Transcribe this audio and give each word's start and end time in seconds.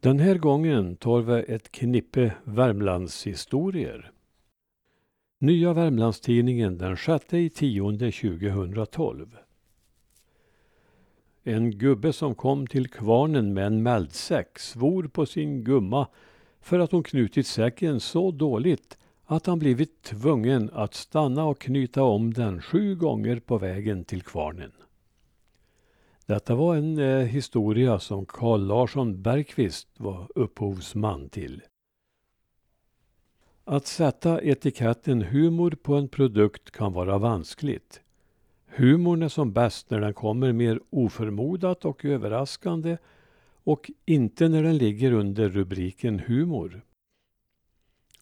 Den 0.00 0.18
här 0.18 0.34
gången 0.34 0.96
tar 0.96 1.20
vi 1.20 1.54
ett 1.54 1.72
knippe 1.72 2.32
Värmlandshistorier. 2.44 4.10
Nya 5.38 5.72
Värmlandstidningen 5.72 6.78
den 6.78 6.96
6 6.96 7.34
i 7.34 7.50
10 7.50 7.98
2012. 7.98 9.36
En 11.42 11.70
gubbe 11.70 12.12
som 12.12 12.34
kom 12.34 12.66
till 12.66 12.88
kvarnen 12.88 13.54
med 13.54 13.66
en 13.66 13.82
mäldsäck 13.82 14.58
svor 14.58 15.08
på 15.08 15.26
sin 15.26 15.64
gumma 15.64 16.06
för 16.60 16.78
att 16.78 16.92
hon 16.92 17.02
knutit 17.02 17.46
säcken 17.46 18.00
så 18.00 18.30
dåligt 18.30 18.98
att 19.24 19.46
han 19.46 19.58
blivit 19.58 20.02
tvungen 20.02 20.70
att 20.72 20.94
stanna 20.94 21.44
och 21.44 21.60
knyta 21.60 22.02
om 22.02 22.34
den 22.34 22.62
sju 22.62 22.94
gånger 22.94 23.40
på 23.40 23.58
vägen 23.58 24.04
till 24.04 24.22
kvarnen. 24.22 24.72
Detta 26.28 26.54
var 26.54 26.76
en 26.76 26.98
eh, 26.98 27.26
historia 27.26 27.98
som 27.98 28.26
Carl 28.26 28.66
Larsson 28.66 29.22
Bergqvist 29.22 29.88
var 29.96 30.28
upphovsman 30.34 31.28
till. 31.28 31.62
Att 33.64 33.86
sätta 33.86 34.42
etiketten 34.42 35.22
humor 35.22 35.70
på 35.70 35.94
en 35.94 36.08
produkt 36.08 36.70
kan 36.70 36.92
vara 36.92 37.18
vanskligt. 37.18 38.00
Humorn 38.66 39.22
är 39.22 39.28
som 39.28 39.52
bäst 39.52 39.90
när 39.90 40.00
den 40.00 40.14
kommer 40.14 40.52
mer 40.52 40.80
oförmodat 40.90 41.84
och 41.84 42.04
överraskande 42.04 42.96
och 43.64 43.90
inte 44.04 44.48
när 44.48 44.62
den 44.62 44.78
ligger 44.78 45.12
under 45.12 45.48
rubriken 45.48 46.18
humor. 46.18 46.82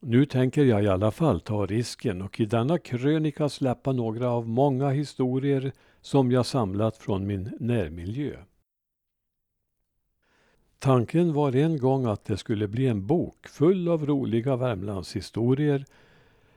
Nu 0.01 0.27
tänker 0.27 0.65
jag 0.65 0.85
i 0.85 0.89
alla 0.89 1.11
fall 1.11 1.41
ta 1.41 1.67
risken 1.67 2.23
och 2.23 2.41
i 2.41 2.47
denna 2.47 2.79
krönika 2.79 3.49
släppa 3.49 3.93
några 3.93 4.31
av 4.31 4.49
många 4.49 4.91
historier 4.91 5.73
som 6.07 6.33
jag 6.33 6.47
samlat 6.47 6.97
från 6.97 7.27
min 7.27 7.57
närmiljö. 7.61 8.37
Tanken 10.79 11.33
var 11.33 11.57
en 11.57 11.79
gång 11.79 12.07
att 12.07 12.25
det 12.25 12.37
skulle 12.37 12.69
bli 12.69 12.87
en 12.87 13.07
bok 13.07 13.49
full 13.49 13.89
av 13.89 14.07
roliga 14.07 14.57
Värmlandshistorier 14.57 15.85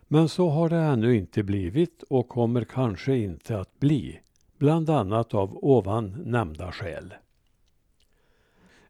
men 0.08 0.30
så 0.30 0.50
har 0.50 0.70
det 0.70 0.76
ännu 0.78 1.16
inte 1.16 1.44
blivit 1.44 2.04
och 2.04 2.30
kommer 2.30 2.64
kanske 2.64 3.18
inte 3.18 3.60
att 3.60 3.80
bli, 3.80 4.20
bland 4.58 4.90
annat 4.90 5.34
av 5.34 5.58
ovan 5.62 6.24
nämnda 6.26 6.72
skäl. 6.72 7.14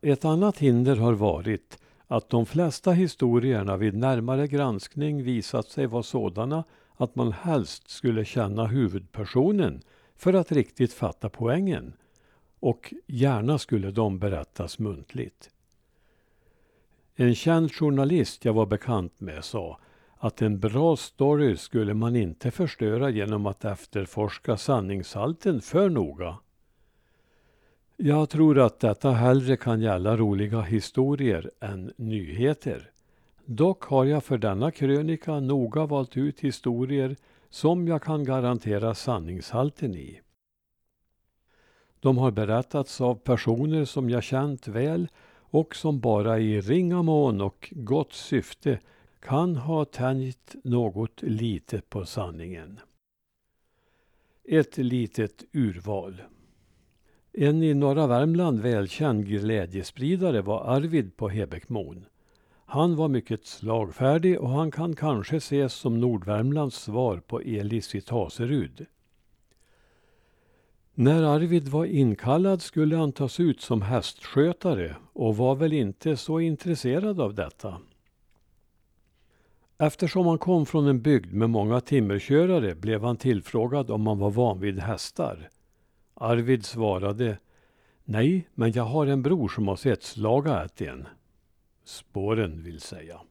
Ett 0.01 0.25
annat 0.25 0.57
hinder 0.57 0.95
har 0.95 1.13
varit 1.13 1.79
att 2.07 2.29
de 2.29 2.45
flesta 2.45 2.91
historierna 2.91 3.77
vid 3.77 3.93
närmare 3.93 4.47
granskning 4.47 5.23
visat 5.23 5.69
sig 5.69 5.87
vara 5.87 6.03
sådana 6.03 6.63
att 6.95 7.15
man 7.15 7.31
helst 7.31 7.89
skulle 7.89 8.25
känna 8.25 8.65
huvudpersonen 8.65 9.81
för 10.19 10.33
att 10.33 10.51
riktigt 10.51 10.93
fatta 10.93 11.29
poängen 11.29 11.93
och 12.59 12.93
gärna 13.07 13.57
skulle 13.57 13.91
de 13.91 14.19
berättas 14.19 14.79
muntligt. 14.79 15.49
En 17.15 17.35
känd 17.35 17.73
journalist 17.73 18.45
jag 18.45 18.53
var 18.53 18.65
bekant 18.65 19.19
med 19.19 19.43
sa 19.43 19.79
att 20.17 20.41
en 20.41 20.59
bra 20.59 20.95
story 20.95 21.57
skulle 21.57 21.93
man 21.93 22.15
inte 22.15 22.51
förstöra 22.51 23.09
genom 23.09 23.45
att 23.45 23.65
efterforska 23.65 24.57
sanningshalten 24.57 25.61
för 25.61 25.89
noga. 25.89 26.37
Jag 27.97 28.29
tror 28.29 28.59
att 28.59 28.79
detta 28.79 29.11
hellre 29.11 29.57
kan 29.57 29.81
gälla 29.81 30.17
roliga 30.17 30.61
historier 30.61 31.51
än 31.59 31.93
nyheter. 31.97 32.91
Dock 33.45 33.83
har 33.83 34.05
jag 34.05 34.23
för 34.23 34.37
denna 34.37 34.71
krönika 34.71 35.39
noga 35.39 35.85
valt 35.85 36.17
ut 36.17 36.39
historier 36.39 37.15
som 37.49 37.87
jag 37.87 38.03
kan 38.03 38.23
garantera 38.23 38.95
sanningshalten 38.95 39.95
i. 39.95 40.21
De 41.99 42.17
har 42.17 42.31
berättats 42.31 43.01
av 43.01 43.15
personer 43.15 43.85
som 43.85 44.09
jag 44.09 44.23
känt 44.23 44.67
väl 44.67 45.07
och 45.51 45.75
som 45.75 45.99
bara 45.99 46.39
i 46.39 46.61
ringa 46.61 47.01
mån 47.03 47.41
och 47.41 47.73
gott 47.75 48.13
syfte 48.13 48.79
kan 49.19 49.55
ha 49.55 49.85
tänjt 49.85 50.55
något 50.63 51.21
litet 51.21 51.89
på 51.89 52.05
sanningen. 52.05 52.79
Ett 54.43 54.77
litet 54.77 55.43
urval. 55.53 56.21
En 57.33 57.63
i 57.63 57.73
norra 57.73 58.07
Värmland 58.07 58.59
välkänd 58.59 59.25
glädjespridare 59.25 60.41
var 60.41 60.75
Arvid 60.75 61.17
på 61.17 61.29
Hebekmon. 61.29 62.05
Han 62.71 62.95
var 62.95 63.07
mycket 63.07 63.45
slagfärdig 63.45 64.39
och 64.39 64.49
han 64.49 64.71
kan 64.71 64.95
kanske 64.95 65.37
ses 65.37 65.73
som 65.73 65.99
Nordvärmlands 65.99 66.75
svar 66.75 67.17
på 67.17 67.41
Elis 67.41 67.95
i 67.95 68.01
Taserud. 68.01 68.85
När 70.93 71.23
Arvid 71.23 71.67
var 71.67 71.85
inkallad 71.85 72.61
skulle 72.61 72.95
han 72.95 73.11
tas 73.11 73.39
ut 73.39 73.61
som 73.61 73.81
hästskötare 73.81 74.95
och 75.13 75.37
var 75.37 75.55
väl 75.55 75.73
inte 75.73 76.17
så 76.17 76.39
intresserad 76.39 77.21
av 77.21 77.33
detta. 77.33 77.77
Eftersom 79.77 80.27
han 80.27 80.37
kom 80.37 80.65
från 80.65 80.87
en 80.87 81.01
bygd 81.01 81.33
med 81.33 81.49
många 81.49 81.81
timmerkörare 81.81 82.75
blev 82.75 83.03
han 83.03 83.17
tillfrågad 83.17 83.91
om 83.91 84.07
han 84.07 84.19
var 84.19 84.31
van 84.31 84.59
vid 84.59 84.79
hästar. 84.79 85.49
Arvid 86.13 86.65
svarade 86.65 87.37
Nej, 88.03 88.47
men 88.53 88.71
jag 88.71 88.83
har 88.83 89.07
en 89.07 89.21
bror 89.21 89.47
som 89.47 89.67
har 89.67 89.75
sett 89.75 90.03
slaga 90.03 90.63
ät 90.63 90.81
en. 90.81 91.07
Spåren 91.89 92.63
vill 92.63 92.81
säga. 92.81 93.21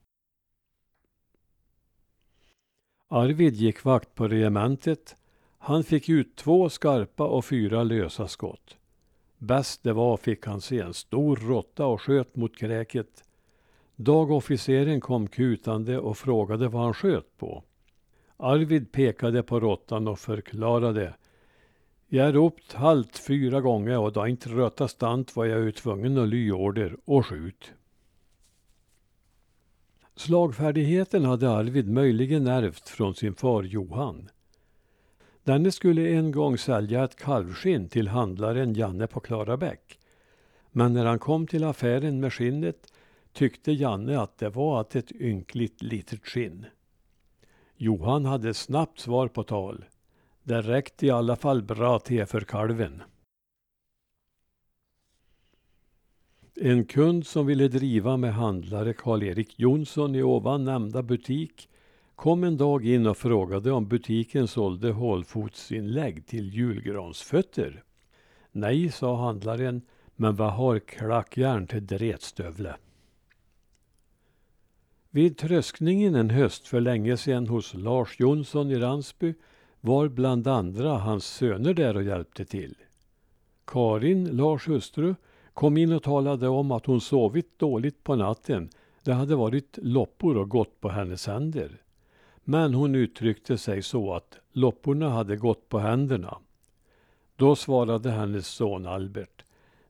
Arvid 3.08 3.54
gick 3.54 3.84
vakt 3.84 4.14
på 4.14 4.28
regementet. 4.28 5.16
Han 5.58 5.84
fick 5.84 6.08
ut 6.08 6.36
två 6.36 6.68
skarpa 6.68 7.26
och 7.26 7.44
fyra 7.44 7.82
lösa 7.82 8.28
skott. 8.28 8.78
Bäst 9.38 9.82
det 9.82 9.92
var 9.92 10.16
fick 10.16 10.46
han 10.46 10.60
se 10.60 10.80
en 10.80 10.94
stor 10.94 11.36
råtta 11.36 11.86
och 11.86 12.02
sköt 12.02 12.36
mot 12.36 12.56
kräket. 12.56 13.24
Dagofficeren 13.96 15.00
kom 15.00 15.28
kutande 15.28 15.98
och 15.98 16.18
frågade 16.18 16.68
vad 16.68 16.82
han 16.82 16.94
sköt 16.94 17.36
på. 17.36 17.64
Arvid 18.36 18.92
pekade 18.92 19.42
på 19.42 19.60
råttan 19.60 20.08
och 20.08 20.18
förklarade 20.18 21.14
jag 22.06 22.34
ropt 22.34 22.72
halt 22.72 23.18
fyra 23.18 23.60
gånger 23.60 23.98
och 23.98 24.12
då 24.12 24.26
inte 24.26 24.48
röta 24.48 24.88
stant 24.88 25.36
var 25.36 25.44
jag 25.44 25.60
ju 25.60 25.72
tvungen 25.72 26.18
att 26.18 26.28
ly 26.28 26.52
order 26.52 26.96
och 27.04 27.26
skjut. 27.26 27.74
Slagfärdigheten 30.18 31.24
hade 31.24 31.50
Arvid 31.50 31.88
möjligen 31.88 32.46
ärvt 32.46 32.88
från 32.88 33.14
sin 33.14 33.34
far 33.34 33.62
Johan. 33.62 34.28
Denne 35.44 35.72
skulle 35.72 36.08
en 36.08 36.32
gång 36.32 36.58
sälja 36.58 37.04
ett 37.04 37.16
kalvskinn 37.16 37.88
till 37.88 38.08
handlaren 38.08 38.74
Janne 38.74 39.06
på 39.06 39.20
Klarabäck. 39.20 39.98
Men 40.70 40.92
när 40.92 41.04
han 41.04 41.18
kom 41.18 41.46
till 41.46 41.64
affären 41.64 42.20
med 42.20 42.32
skinnet 42.32 42.92
tyckte 43.32 43.72
Janne 43.72 44.20
att 44.20 44.38
det 44.38 44.48
var 44.48 44.80
att 44.80 44.96
ett 44.96 45.12
ynkligt 45.12 45.82
litet 45.82 46.26
skinn. 46.26 46.66
Johan 47.76 48.24
hade 48.24 48.54
snabbt 48.54 48.98
svar 48.98 49.28
på 49.28 49.42
tal. 49.42 49.84
Det 50.42 50.62
räckte 50.62 51.06
i 51.06 51.10
alla 51.10 51.36
fall 51.36 51.62
bra 51.62 51.98
till 51.98 52.26
för 52.26 52.40
kalven. 52.40 53.02
En 56.60 56.84
kund 56.84 57.26
som 57.26 57.46
ville 57.46 57.68
driva 57.68 58.16
med 58.16 58.34
handlare 58.34 58.92
Karl-Erik 58.92 59.58
Jonsson 59.58 60.14
i 60.14 60.22
ovan 60.22 60.64
nämnda 60.64 61.02
butik 61.02 61.68
kom 62.14 62.44
en 62.44 62.56
dag 62.56 62.86
in 62.86 63.06
och 63.06 63.16
frågade 63.16 63.72
om 63.72 63.88
butiken 63.88 64.48
sålde 64.48 64.92
hålfotsinlägg 64.92 66.26
till 66.26 66.54
julgransfötter. 66.54 67.82
Nej, 68.52 68.90
sa 68.90 69.16
handlaren, 69.16 69.82
men 70.16 70.36
vad 70.36 70.52
har 70.52 70.78
klackjärn 70.78 71.66
till 71.66 71.86
dretstövle? 71.86 72.76
Vid 75.10 75.38
tröskningen 75.38 76.14
en 76.14 76.30
höst 76.30 76.66
för 76.66 76.80
länge 76.80 77.16
sedan 77.16 77.46
hos 77.46 77.74
Lars 77.74 78.20
Jonsson 78.20 78.70
i 78.70 78.78
Ransby 78.78 79.34
var 79.80 80.08
bland 80.08 80.46
andra 80.46 80.98
hans 80.98 81.26
söner 81.26 81.74
där 81.74 81.96
och 81.96 82.02
hjälpte 82.02 82.44
till. 82.44 82.74
Karin, 83.64 84.24
Lars 84.24 84.68
hustru, 84.68 85.14
kom 85.58 85.76
in 85.76 85.92
och 85.92 86.02
talade 86.02 86.48
om 86.48 86.70
att 86.70 86.86
hon 86.86 87.00
sovit 87.00 87.58
dåligt 87.58 88.04
på 88.04 88.16
natten. 88.16 88.70
Det 89.02 89.12
hade 89.12 89.36
varit 89.36 89.78
loppor 89.82 90.36
och 90.36 90.48
gått 90.48 90.80
på 90.80 90.88
hennes 90.88 91.26
händer. 91.26 91.82
Men 92.44 92.74
hon 92.74 92.94
uttryckte 92.94 93.58
sig 93.58 93.82
så 93.82 94.14
att 94.14 94.38
lopporna 94.52 95.10
hade 95.10 95.36
gått 95.36 95.68
på 95.68 95.78
händerna. 95.78 96.38
Då 97.36 97.56
svarade 97.56 98.10
hennes 98.10 98.46
son 98.46 98.86
Albert. 98.86 99.44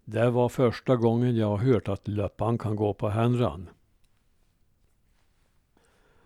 Det 0.05 0.31
var 0.31 0.49
första 0.49 0.97
gången 0.97 1.37
jag 1.37 1.47
har 1.47 1.59
hört 1.59 1.89
att 1.89 2.09
löppan 2.09 2.59
kan 2.59 2.77
gå 2.77 2.95
på 2.95 3.09
händerna. 3.09 3.67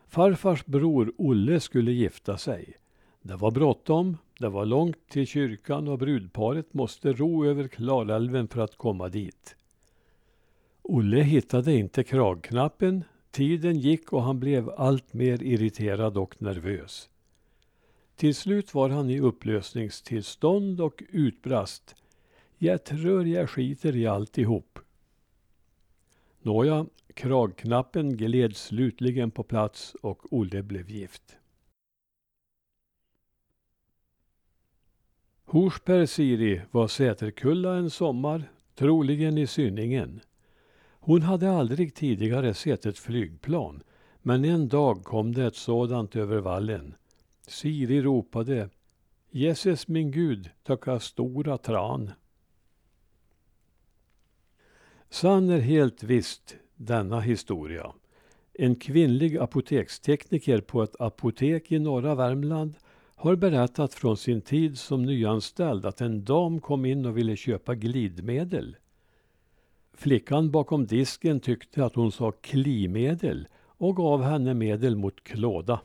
Farfars 0.08 0.64
bror 0.64 1.12
Olle 1.18 1.60
skulle 1.60 1.92
gifta 1.92 2.38
sig. 2.38 2.74
Det 3.22 3.36
var 3.36 3.50
bråttom, 3.50 4.16
det 4.42 4.48
var 4.48 4.66
långt 4.66 5.08
till 5.08 5.26
kyrkan 5.26 5.88
och 5.88 5.98
brudparet 5.98 6.74
måste 6.74 7.12
ro 7.12 7.46
över 7.46 7.68
Klarälven 7.68 8.48
för 8.48 8.60
att 8.60 8.76
komma 8.76 9.08
dit. 9.08 9.56
Olle 10.82 11.22
hittade 11.22 11.74
inte 11.74 12.04
kragknappen, 12.04 13.04
tiden 13.30 13.78
gick 13.78 14.12
och 14.12 14.22
han 14.22 14.40
blev 14.40 14.70
allt 14.70 15.12
mer 15.12 15.42
irriterad 15.42 16.16
och 16.16 16.42
nervös. 16.42 17.08
Till 18.16 18.34
slut 18.34 18.74
var 18.74 18.88
han 18.88 19.10
i 19.10 19.20
upplösningstillstånd 19.20 20.80
och 20.80 21.02
utbrast. 21.08 21.94
Jag 22.58 22.84
tror 22.84 23.26
jag 23.26 23.50
skiter 23.50 23.96
i 23.96 24.06
alltihop. 24.06 24.78
Nåja, 26.42 26.86
kragknappen 27.14 28.16
gled 28.16 28.56
slutligen 28.56 29.30
på 29.30 29.42
plats 29.42 29.94
och 29.94 30.32
Olle 30.32 30.62
blev 30.62 30.90
gift. 30.90 31.36
Horsberg 35.52 36.06
Siri 36.06 36.60
var 36.70 36.88
Säterkulla 36.88 37.74
en 37.74 37.90
sommar, 37.90 38.52
troligen 38.74 39.38
i 39.38 39.46
Synningen. 39.46 40.20
Hon 41.00 41.22
hade 41.22 41.50
aldrig 41.50 41.94
tidigare 41.94 42.54
sett 42.54 42.86
ett 42.86 42.98
flygplan, 42.98 43.82
men 44.22 44.44
en 44.44 44.68
dag 44.68 45.04
kom 45.04 45.32
det 45.32 45.46
ett 45.46 45.56
sådant 45.56 46.16
över 46.16 46.38
vallen. 46.38 46.94
Siri 47.46 48.02
ropade 48.02 48.68
Jesus 49.30 49.88
min 49.88 50.10
Gud, 50.10 50.50
tacka 50.62 51.00
stora 51.00 51.58
tran. 51.58 52.10
Sann 55.10 55.50
är 55.50 55.60
helt 55.60 56.02
visst 56.02 56.56
denna 56.76 57.20
historia. 57.20 57.92
En 58.54 58.74
kvinnlig 58.74 59.36
apotekstekniker 59.36 60.60
på 60.60 60.82
ett 60.82 61.00
apotek 61.00 61.72
i 61.72 61.78
norra 61.78 62.14
Värmland 62.14 62.74
har 63.22 63.36
berättat 63.36 63.94
från 63.94 64.16
sin 64.16 64.40
tid 64.40 64.78
som 64.78 65.02
nyanställd 65.02 65.86
att 65.86 66.00
en 66.00 66.24
dam 66.24 66.60
kom 66.60 66.84
in 66.84 67.06
och 67.06 67.16
ville 67.16 67.36
köpa 67.36 67.74
glidmedel. 67.74 68.76
Flickan 69.94 70.50
bakom 70.50 70.86
disken 70.86 71.40
tyckte 71.40 71.84
att 71.84 71.94
hon 71.94 72.12
sa 72.12 72.32
klimedel 72.32 73.48
och 73.64 73.96
gav 73.96 74.22
henne 74.22 74.54
medel 74.54 74.96
mot 74.96 75.24
klåda. 75.24 75.80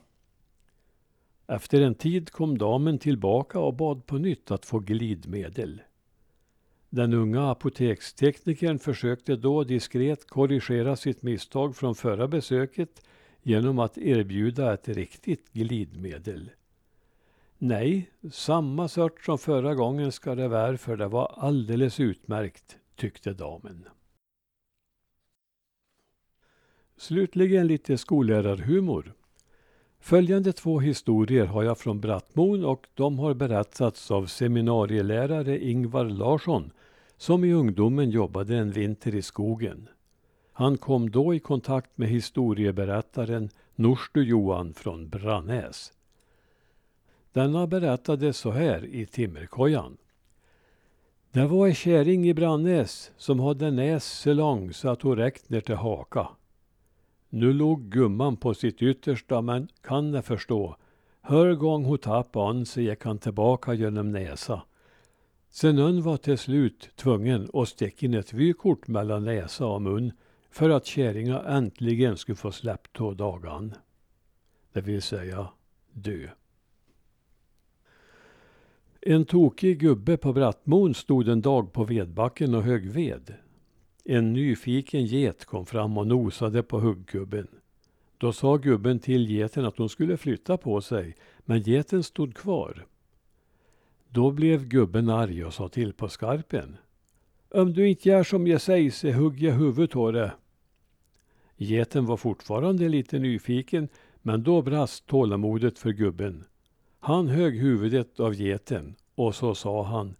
Efter 1.46 1.80
en 1.80 1.94
tid 1.94 2.30
kom 2.30 2.58
damen 2.58 2.98
tillbaka 2.98 3.60
och 3.60 3.74
bad 3.74 4.06
på 4.06 4.18
nytt 4.18 4.50
att 4.50 4.64
få 4.64 4.78
glidmedel. 4.78 5.82
Den 6.90 7.14
unga 7.14 7.50
apoteksteknikern 7.50 8.78
försökte 8.78 9.36
då 9.36 9.64
diskret 9.64 10.26
korrigera 10.26 10.96
sitt 10.96 11.22
misstag 11.22 11.76
från 11.76 11.94
förra 11.94 12.28
besöket 12.28 13.02
genom 13.42 13.78
att 13.78 13.98
erbjuda 13.98 14.74
ett 14.74 14.88
riktigt 14.88 15.52
glidmedel. 15.52 16.50
Nej, 17.60 18.10
samma 18.30 18.88
sort 18.88 19.24
som 19.24 19.38
förra 19.38 19.74
gången 19.74 20.12
ska 20.12 20.34
det 20.34 20.48
vara 20.48 20.76
för 20.76 20.96
det 20.96 21.08
var 21.08 21.34
alldeles 21.36 22.00
utmärkt, 22.00 22.78
tyckte 22.96 23.32
damen. 23.32 23.84
Slutligen 26.96 27.66
lite 27.66 27.98
skollärarhumor. 27.98 29.14
Följande 30.00 30.52
två 30.52 30.80
historier 30.80 31.46
har 31.46 31.62
jag 31.62 31.78
från 31.78 32.00
Brattmon 32.00 32.64
och 32.64 32.86
de 32.94 33.18
har 33.18 33.34
berättats 33.34 34.10
av 34.10 34.26
seminarielärare 34.26 35.64
Ingvar 35.64 36.04
Larsson 36.04 36.70
som 37.16 37.44
i 37.44 37.52
ungdomen 37.52 38.10
jobbade 38.10 38.56
en 38.56 38.70
vinter 38.70 39.14
i 39.14 39.22
skogen. 39.22 39.88
Han 40.52 40.78
kom 40.78 41.10
då 41.10 41.34
i 41.34 41.38
kontakt 41.38 41.98
med 41.98 42.08
historieberättaren 42.08 43.50
Norstu 43.74 44.22
Johan 44.22 44.74
från 44.74 45.08
Brannäs. 45.08 45.92
Denna 47.32 47.66
berättade 47.66 48.32
så 48.32 48.50
här 48.50 48.84
i 48.84 49.06
timmerkojan. 49.06 49.96
Det 51.32 51.46
var 51.46 51.66
en 51.66 51.74
käring 51.74 52.28
i 52.28 52.34
Brannäs 52.34 53.12
som 53.16 53.40
hade 53.40 53.70
näs 53.70 54.04
så 54.04 54.32
lång 54.32 54.72
så 54.72 54.88
att 54.88 55.02
hon 55.02 55.16
räckte 55.16 55.54
ner 55.54 55.60
till 55.60 55.74
haka. 55.74 56.28
Nu 57.28 57.52
låg 57.52 57.82
gumman 57.82 58.36
på 58.36 58.54
sitt 58.54 58.82
yttersta 58.82 59.40
men 59.40 59.68
kan 59.82 60.10
ni 60.10 60.22
förstå. 60.22 60.76
Hör 61.20 61.54
gång 61.54 61.84
hon 61.84 61.98
tappade 61.98 62.48
an 62.48 62.66
så 62.66 62.80
gick 62.80 63.04
han 63.04 63.18
tillbaka 63.18 63.74
genom 63.74 64.12
näsa. 64.12 64.62
Sen 65.50 65.78
hon 65.78 66.02
var 66.02 66.16
till 66.16 66.38
slut 66.38 66.90
tvungen 66.96 67.50
att 67.52 67.68
sticka 67.68 68.06
in 68.06 68.14
ett 68.14 68.32
vykort 68.32 68.88
mellan 68.88 69.24
näsa 69.24 69.66
och 69.66 69.82
mun 69.82 70.12
för 70.50 70.70
att 70.70 70.86
käringa 70.86 71.42
äntligen 71.42 72.16
skulle 72.16 72.36
få 72.36 72.52
släppt 72.52 72.92
på 72.92 73.14
dagan. 73.14 73.74
Det 74.72 74.80
vill 74.80 75.02
säga 75.02 75.48
dö. 75.92 76.28
En 79.10 79.24
tokig 79.24 79.78
gubbe 79.78 80.16
på 80.16 80.32
Brattmon 80.32 80.94
stod 80.94 81.28
en 81.28 81.40
dag 81.40 81.72
på 81.72 81.84
vedbacken 81.84 82.54
och 82.54 82.62
högg 82.62 82.90
ved. 82.90 83.34
En 84.04 84.32
nyfiken 84.32 85.06
get 85.06 85.44
kom 85.44 85.66
fram 85.66 85.98
och 85.98 86.06
nosade 86.06 86.62
på 86.62 86.80
hugggubben. 86.80 87.48
Då 88.18 88.32
sa 88.32 88.56
gubben 88.56 88.98
till 88.98 89.30
geten 89.30 89.64
att 89.64 89.78
hon 89.78 89.88
skulle 89.88 90.16
flytta 90.16 90.56
på 90.56 90.80
sig, 90.80 91.16
men 91.38 91.62
geten 91.62 92.02
stod 92.02 92.34
kvar. 92.34 92.86
Då 94.08 94.30
blev 94.30 94.64
gubben 94.64 95.08
arg 95.08 95.44
och 95.44 95.54
sa 95.54 95.68
till 95.68 95.92
på 95.92 96.08
skarpen. 96.08 96.76
Om 97.50 97.72
du 97.72 97.88
inte 97.88 98.08
gör 98.08 98.24
som 98.24 98.46
jag 98.46 98.60
säger 98.60 98.90
så 98.90 99.10
hugger 99.10 99.48
jag 99.48 99.54
huvudet 99.54 99.96
av 99.96 100.12
det. 100.12 100.32
Geten 101.56 102.06
var 102.06 102.16
fortfarande 102.16 102.88
lite 102.88 103.18
nyfiken, 103.18 103.88
men 104.22 104.42
då 104.42 104.62
brast 104.62 105.06
tålamodet 105.06 105.78
för 105.78 105.90
gubben. 105.90 106.44
Han 107.08 107.28
högg 107.28 107.58
huvudet 107.58 108.20
av 108.20 108.34
geten 108.34 108.94
och 109.14 109.34
så 109.34 109.54
sa 109.54 109.82
han. 109.82 110.16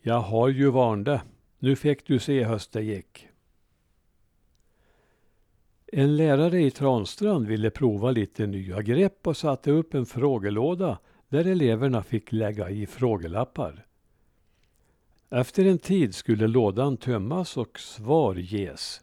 Jag 0.00 0.20
har 0.20 0.48
ju 0.48 0.70
varnat. 0.70 1.20
Nu 1.58 1.76
fick 1.76 2.06
du 2.06 2.18
se 2.18 2.44
höst 2.44 2.72
det 2.72 2.82
gick. 2.82 3.28
En 5.86 6.16
lärare 6.16 6.62
i 6.62 6.70
Transtrand 6.70 7.46
ville 7.46 7.70
prova 7.70 8.10
lite 8.10 8.46
nya 8.46 8.82
grepp 8.82 9.26
och 9.26 9.36
satte 9.36 9.70
upp 9.70 9.94
en 9.94 10.06
frågelåda 10.06 10.98
där 11.28 11.44
eleverna 11.44 12.02
fick 12.02 12.32
lägga 12.32 12.70
i 12.70 12.86
frågelappar. 12.86 13.86
Efter 15.30 15.64
en 15.64 15.78
tid 15.78 16.14
skulle 16.14 16.46
lådan 16.46 16.96
tömmas 16.96 17.56
och 17.56 17.80
svar 17.80 18.34
ges. 18.34 19.00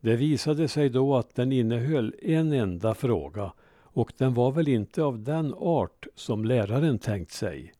Det 0.00 0.16
visade 0.16 0.68
sig 0.68 0.88
då 0.88 1.16
att 1.16 1.34
den 1.34 1.52
innehöll 1.52 2.14
en 2.22 2.52
enda 2.52 2.94
fråga 2.94 3.52
och 4.00 4.12
den 4.16 4.34
var 4.34 4.52
väl 4.52 4.68
inte 4.68 5.02
av 5.02 5.22
den 5.22 5.54
art 5.54 6.06
som 6.14 6.44
läraren 6.44 6.98
tänkt 6.98 7.32
sig. 7.32 7.72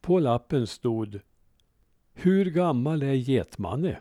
På 0.00 0.18
lappen 0.18 0.66
stod 0.66 1.20
Hur 2.12 2.44
gammal 2.44 3.02
är 3.02 3.12
Getmanne? 3.12 4.00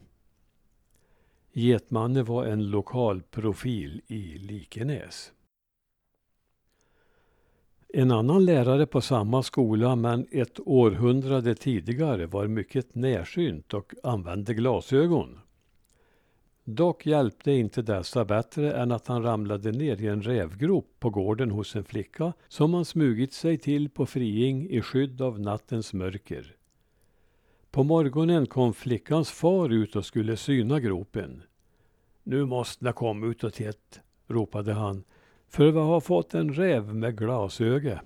Getmanne 1.51 2.23
var 2.23 2.45
en 2.45 2.69
lokal 2.69 3.21
profil 3.21 4.01
i 4.07 4.37
Likenäs. 4.37 5.31
En 7.87 8.11
annan 8.11 8.45
lärare 8.45 8.85
på 8.85 9.01
samma 9.01 9.43
skola 9.43 9.95
men 9.95 10.27
ett 10.31 10.59
århundrade 10.59 11.55
tidigare 11.55 12.25
var 12.25 12.47
mycket 12.47 12.95
närsynt 12.95 13.73
och 13.73 13.93
använde 14.03 14.53
glasögon. 14.53 15.39
Dock 16.63 17.05
hjälpte 17.05 17.51
inte 17.51 17.81
dessa 17.81 18.25
bättre 18.25 18.73
än 18.73 18.91
att 18.91 19.07
han 19.07 19.23
ramlade 19.23 19.71
ner 19.71 20.01
i 20.01 20.07
en 20.07 20.21
rävgrop 20.21 20.87
på 20.99 21.09
gården 21.09 21.51
hos 21.51 21.75
en 21.75 21.83
flicka 21.83 22.33
som 22.47 22.73
han 22.73 22.85
smugit 22.85 23.33
sig 23.33 23.57
till 23.57 23.89
på 23.89 24.05
friing 24.05 24.69
i 24.69 24.81
skydd 24.81 25.21
av 25.21 25.39
nattens 25.39 25.93
mörker. 25.93 26.55
På 27.71 27.83
morgonen 27.83 28.45
kom 28.45 28.73
flickans 28.73 29.31
far 29.31 29.69
ut 29.69 29.95
och 29.95 30.05
skulle 30.05 30.37
syna 30.37 30.79
gropen. 30.79 31.43
Nu 32.23 32.45
måste 32.45 32.85
jag 32.85 32.95
komma 32.95 33.27
ut 33.27 33.43
och 33.43 33.53
titta, 33.53 33.99
ropade 34.27 34.73
han, 34.73 35.03
för 35.47 35.71
vi 35.71 35.79
har 35.79 36.01
fått 36.01 36.33
en 36.33 36.53
räv 36.53 36.95
med 36.95 37.17
glasöga. 37.17 38.01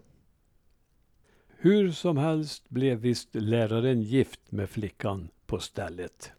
Hur 1.47 1.91
som 1.91 2.17
helst 2.17 2.69
blev 2.69 2.97
visst 2.97 3.35
läraren 3.35 4.01
gift 4.01 4.51
med 4.51 4.69
flickan 4.69 5.29
på 5.45 5.59
stället. 5.59 6.31